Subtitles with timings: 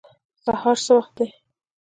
[0.43, 1.27] سهار څه وخت دی؟